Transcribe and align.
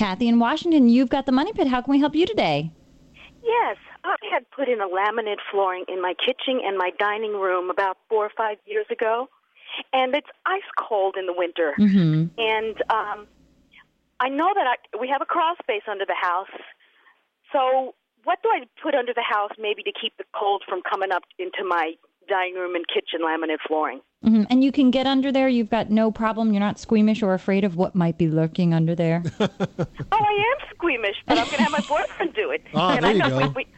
Kathy 0.00 0.28
in 0.28 0.38
Washington, 0.38 0.88
you've 0.88 1.10
got 1.10 1.26
the 1.26 1.32
Money 1.32 1.52
Pit. 1.52 1.68
How 1.68 1.82
can 1.82 1.90
we 1.90 2.00
help 2.00 2.14
you 2.14 2.24
today? 2.24 2.70
Yes, 3.44 3.76
I 4.02 4.16
had 4.32 4.50
put 4.50 4.66
in 4.66 4.80
a 4.80 4.88
laminate 4.88 5.40
flooring 5.50 5.84
in 5.88 6.00
my 6.00 6.14
kitchen 6.14 6.58
and 6.64 6.78
my 6.78 6.90
dining 6.98 7.34
room 7.34 7.68
about 7.68 7.98
four 8.08 8.24
or 8.24 8.30
five 8.34 8.56
years 8.64 8.86
ago, 8.90 9.28
and 9.92 10.14
it's 10.14 10.26
ice 10.46 10.62
cold 10.78 11.16
in 11.18 11.26
the 11.26 11.34
winter. 11.36 11.74
Mm-hmm. 11.78 12.28
And 12.40 12.76
um, 12.88 13.26
I 14.20 14.30
know 14.30 14.48
that 14.54 14.66
I, 14.66 14.98
we 14.98 15.06
have 15.08 15.20
a 15.20 15.26
crawl 15.26 15.54
space 15.62 15.82
under 15.86 16.06
the 16.06 16.16
house. 16.18 16.48
So, 17.52 17.94
what 18.24 18.42
do 18.42 18.48
I 18.48 18.64
put 18.82 18.94
under 18.94 19.12
the 19.12 19.24
house 19.28 19.50
maybe 19.58 19.82
to 19.82 19.92
keep 19.92 20.16
the 20.16 20.24
cold 20.34 20.62
from 20.66 20.80
coming 20.80 21.12
up 21.12 21.24
into 21.38 21.62
my 21.62 21.92
dining 22.30 22.54
room 22.54 22.74
and 22.74 22.84
kitchen 22.88 23.20
laminate 23.26 23.58
flooring? 23.66 24.00
hmm 24.22 24.44
And 24.48 24.62
you 24.64 24.72
can 24.72 24.90
get 24.90 25.06
under 25.06 25.30
there. 25.32 25.48
You've 25.48 25.70
got 25.70 25.90
no 25.90 26.10
problem. 26.10 26.52
You're 26.52 26.60
not 26.60 26.78
squeamish 26.78 27.22
or 27.22 27.34
afraid 27.34 27.64
of 27.64 27.76
what 27.76 27.94
might 27.94 28.16
be 28.16 28.28
lurking 28.28 28.72
under 28.72 28.94
there. 28.94 29.22
Oh, 30.12 30.24
I 30.24 30.32
am 30.32 30.68
squeamish, 30.74 31.16
but 31.26 31.38
I'm 31.38 31.46
going 31.46 31.58
to 31.58 31.62
have 31.62 31.72
my 31.72 31.80
boyfriend 31.88 32.34
do 32.34 32.50
it. 32.50 32.62
Ah, 32.74 32.94
and 32.96 33.04
there 33.04 33.10
I 33.10 33.12
you 33.12 33.18
know 33.18 33.28
go. 33.28 33.36
We, 33.38 33.44
we, 33.44 33.48
we 33.54 33.54
know 33.54 33.54
where 33.54 33.69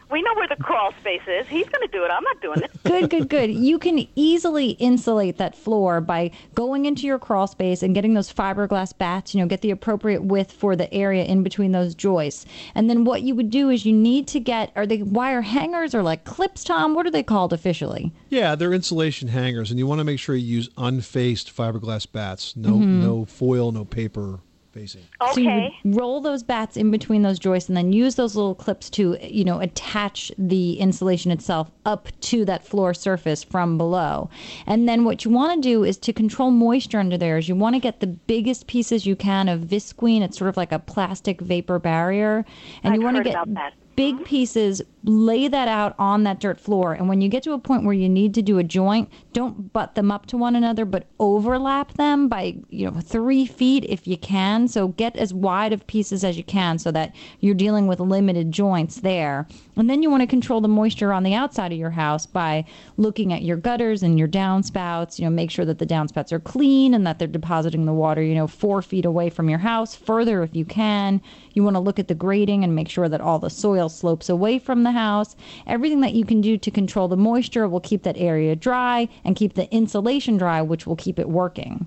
the 0.57 0.63
crawl 0.63 0.93
space 1.01 1.23
is. 1.27 1.47
He's 1.49 1.69
going 1.69 1.87
to 1.87 1.93
do 1.93 2.05
it. 2.05 2.11
I'm 2.11 2.23
not 2.25 2.41
doing 2.43 2.63
it. 2.63 2.71
good, 2.85 3.09
good, 3.11 3.29
good. 3.29 3.51
You 3.51 3.79
can 3.79 4.07
easily 4.17 4.71
insulate 4.73 5.39
that 5.39 5.57
floor 5.57 6.01
by 6.01 6.31
going 6.55 6.87
into 6.87 7.07
your 7.07 7.19
crawl 7.19 7.47
space 7.47 7.83
and 7.83 7.95
getting 7.95 8.15
those 8.15 8.33
fiberglass 8.33 8.97
batts, 8.97 9.35
you 9.35 9.41
know, 9.41 9.47
get 9.47 9.61
the 9.63 9.71
appropriate 9.71 10.23
width 10.25 10.53
for 10.53 10.77
the 10.77 10.93
area 10.93 11.25
in 11.25 11.43
between 11.43 11.73
those 11.73 11.95
joists. 11.95 12.45
And 12.75 12.91
then 12.91 13.05
what 13.05 13.23
you 13.23 13.35
would 13.35 13.51
do 13.51 13.71
is 13.71 13.87
you 13.87 13.93
need 13.93 14.27
to 14.29 14.41
get, 14.41 14.73
are 14.77 14.87
they 14.87 15.03
wire 15.03 15.43
hangers 15.43 15.95
or 15.95 16.03
like 16.03 16.25
clips, 16.25 16.65
Tom? 16.65 16.95
What 16.95 17.07
are 17.07 17.11
they 17.11 17.23
called 17.23 17.53
officially? 17.53 18.13
Yeah, 18.29 18.55
they're 18.55 18.73
insulation 18.73 19.29
hangers, 19.29 19.71
and 19.71 19.79
you 19.79 19.87
want 19.87 20.01
to 20.01 20.05
make 20.05 20.19
sure 20.19 20.35
you 20.35 20.47
use 20.47 20.69
unfaced 20.77 21.55
fiberglass 21.55 22.11
batts. 22.11 22.57
No, 22.57 22.73
Mm-hmm. 22.73 23.01
no 23.03 23.25
foil, 23.25 23.71
no 23.71 23.85
paper 23.85 24.41
facing. 24.73 25.03
So 25.33 25.41
you 25.41 25.71
would 25.85 25.97
roll 25.97 26.21
those 26.21 26.43
batts 26.43 26.77
in 26.77 26.91
between 26.91 27.23
those 27.23 27.39
joists 27.39 27.69
and 27.69 27.77
then 27.77 27.93
use 27.93 28.15
those 28.15 28.35
little 28.35 28.55
clips 28.55 28.91
to, 28.91 29.17
you 29.23 29.45
know, 29.45 29.61
attach 29.61 30.33
the 30.39 30.79
insulation 30.79 31.31
itself 31.31 31.71
up 31.85 32.09
to 32.23 32.45
that 32.47 32.65
floor 32.65 32.95
surface 32.95 33.45
from 33.45 33.77
below. 33.79 34.31
And 34.67 34.89
then 34.89 35.05
what 35.05 35.25
you 35.25 35.31
want 35.31 35.63
to 35.63 35.69
do 35.69 35.85
is 35.85 35.97
to 35.99 36.13
control 36.13 36.51
moisture 36.51 36.99
under 36.99 37.19
there 37.19 37.39
is 37.39 37.49
you 37.49 37.55
want 37.55 37.75
to 37.75 37.81
get 37.81 38.01
the 38.01 38.07
biggest 38.07 38.67
pieces 38.67 39.07
you 39.07 39.17
can 39.17 39.49
of 39.49 39.61
visqueen. 39.61 40.23
It's 40.23 40.39
sort 40.39 40.49
of 40.49 40.57
like 40.57 40.73
a 40.73 40.79
plastic 40.79 41.41
vapor 41.41 41.79
barrier. 41.79 42.45
And 42.83 42.95
I've 42.95 43.01
you 43.01 43.05
want 43.05 43.19
to 43.19 43.23
get 43.23 43.35
about 43.35 43.55
that. 43.55 43.75
big 43.97 44.15
mm-hmm. 44.15 44.25
pieces, 44.25 44.83
lay 45.05 45.49
that 45.49 45.69
out 45.69 45.95
on 45.99 46.23
that 46.23 46.41
dirt 46.41 46.61
floor. 46.61 46.93
And 46.93 47.09
when 47.09 47.21
you 47.21 47.29
get 47.29 47.43
to 47.45 47.53
a 47.53 47.59
point 47.59 47.85
where 47.85 47.95
you 47.95 48.09
need 48.09 48.35
to 48.35 48.43
do 48.43 48.59
a 48.59 48.65
joint, 48.65 49.11
don't 49.33 49.73
butt 49.73 49.95
them 49.95 50.11
up 50.11 50.27
to 50.27 50.37
one 50.37 50.55
another, 50.55 50.85
but 50.85 51.07
overlap 51.19 51.95
them 51.95 52.29
by, 52.29 52.57
you 52.71 52.89
know, 52.89 53.01
three 53.01 53.47
feet 53.47 53.85
if 53.89 54.07
you 54.07 54.17
can. 54.17 54.69
So 54.69 54.89
get 54.89 55.17
as 55.17 55.35
wide 55.35 55.73
of 55.73 55.87
pieces 55.87 56.23
as 56.25 56.37
you 56.37 56.45
can 56.45 56.79
so 56.79 56.91
that 56.93 57.15
you're 57.41 57.55
dealing 57.55 57.87
with 57.87 58.01
limited 58.01 58.53
joints 58.53 59.01
there. 59.01 59.49
And 59.77 59.91
then 59.91 60.03
you 60.03 60.11
want 60.11 60.23
to 60.23 60.27
control 60.27 60.61
the 60.61 60.69
moisture 60.69 61.13
on 61.13 61.23
the 61.23 61.35
outside 61.35 61.73
of 61.73 61.79
your 61.79 61.91
house 61.91 62.27
by 62.27 62.65
looking 62.97 63.33
at 63.33 63.43
your 63.43 63.57
gutters 63.57 64.03
and 64.03 64.19
your 64.19 64.29
downspouts. 64.29 65.19
You 65.19 65.25
know, 65.25 65.31
make 65.31 65.51
sure 65.51 65.65
that 65.65 65.79
the 65.79 65.87
downspouts 65.87 66.31
are 66.31 66.41
clean 66.41 66.95
and 66.95 67.07
that 67.07 67.19
they're 67.19 67.29
depositing 67.29 67.87
the 67.87 67.93
water, 67.93 68.23
you 68.23 68.35
know, 68.35 68.47
four 68.47 68.83
feet 68.83 69.05
away 69.05 69.31
from 69.31 69.49
your 69.49 69.59
house, 69.59 69.97
further 69.97 70.43
if 70.43 70.55
you 70.55 70.65
can. 70.65 71.21
You 71.55 71.65
want 71.65 71.75
to 71.75 71.81
look 71.81 71.99
at 71.99 72.09
the 72.09 72.15
grading 72.15 72.65
and 72.65 72.75
make 72.75 72.89
sure 72.89 73.09
that 73.09 73.21
all 73.21 73.39
the 73.39 73.51
soil 73.51 73.89
slopes 73.89 74.29
away 74.29 74.59
from 74.59 74.85
the 74.85 74.92
house. 74.93 75.35
Everything 75.67 76.01
that 76.01 76.15
you 76.15 76.25
can 76.25 76.41
do 76.41 76.57
to 76.59 76.71
control 76.71 77.09
the 77.09 77.17
moisture 77.17 77.69
will 77.69 77.81
keep 77.81 78.03
that 78.05 78.17
area 78.17 78.55
dry 78.55 79.09
and 79.25 79.35
keep 79.35 79.55
the 79.55 79.73
insulation 79.75 80.37
dry, 80.37 80.63
which 80.63 80.87
will 80.87 80.97
keep 80.97 81.19
it 81.19 81.29
working. 81.29 81.87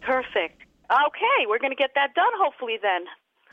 Perfect. 0.00 0.62
Okay, 0.90 1.46
we're 1.48 1.58
going 1.58 1.72
to 1.72 1.76
get 1.76 1.90
that 1.94 2.14
done 2.14 2.32
hopefully 2.38 2.78
then. 2.80 3.04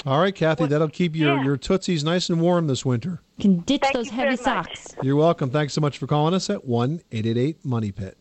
All 0.05 0.19
right, 0.19 0.35
Kathy, 0.35 0.67
that'll 0.67 0.89
keep 0.89 1.15
your, 1.15 1.37
yeah. 1.37 1.43
your 1.43 1.57
tootsies 1.57 2.03
nice 2.03 2.29
and 2.29 2.39
warm 2.39 2.67
this 2.67 2.85
winter. 2.85 3.21
You 3.37 3.41
can 3.41 3.59
ditch 3.61 3.81
Thank 3.81 3.95
those 3.95 4.05
you 4.07 4.11
heavy 4.11 4.35
very 4.35 4.55
much. 4.57 4.77
socks. 4.77 4.95
You're 5.01 5.15
welcome. 5.15 5.49
Thanks 5.49 5.73
so 5.73 5.81
much 5.81 5.97
for 5.97 6.05
calling 6.05 6.33
us 6.33 6.49
at 6.49 6.65
1 6.65 7.01
888 7.11 7.65
Money 7.65 7.91
Pit. 7.91 8.17